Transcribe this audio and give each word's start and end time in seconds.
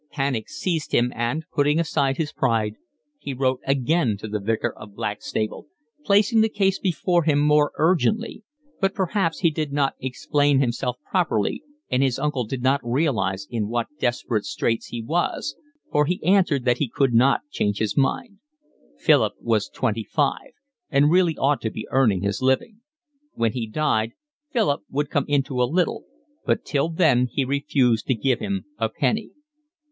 Panic 0.11 0.49
seized 0.49 0.93
him 0.93 1.13
and, 1.15 1.45
putting 1.53 1.79
aside 1.79 2.17
his 2.17 2.33
pride, 2.33 2.73
he 3.19 3.35
wrote 3.35 3.59
again 3.67 4.17
to 4.17 4.27
the 4.27 4.39
Vicar 4.39 4.73
of 4.75 4.95
Blackstable, 4.95 5.67
placing 6.03 6.41
the 6.41 6.49
case 6.49 6.79
before 6.79 7.21
him 7.21 7.37
more 7.39 7.71
urgently; 7.77 8.41
but 8.79 8.95
perhaps 8.95 9.41
he 9.41 9.51
did 9.51 9.71
not 9.71 9.93
explain 9.99 10.59
himself 10.59 10.97
properly 11.07 11.61
and 11.91 12.01
his 12.01 12.17
uncle 12.17 12.45
did 12.45 12.63
not 12.63 12.81
realise 12.83 13.45
in 13.51 13.67
what 13.67 13.85
desperate 13.99 14.43
straits 14.43 14.87
he 14.87 15.03
was, 15.03 15.55
for 15.91 16.07
he 16.07 16.19
answered 16.23 16.65
that 16.65 16.79
he 16.79 16.89
could 16.89 17.13
not 17.13 17.41
change 17.51 17.77
his 17.77 17.95
mind; 17.95 18.39
Philip 18.97 19.33
was 19.39 19.69
twenty 19.69 20.03
five 20.03 20.53
and 20.89 21.11
really 21.11 21.37
ought 21.37 21.61
to 21.61 21.69
be 21.69 21.87
earning 21.91 22.23
his 22.23 22.41
living. 22.41 22.81
When 23.35 23.51
he 23.51 23.67
died 23.67 24.13
Philip 24.49 24.81
would 24.89 25.11
come 25.11 25.25
into 25.27 25.61
a 25.61 25.69
little, 25.69 26.05
but 26.43 26.65
till 26.65 26.89
then 26.89 27.27
he 27.31 27.45
refused 27.45 28.07
to 28.07 28.15
give 28.15 28.39
him 28.39 28.65
a 28.79 28.89
penny. 28.89 29.29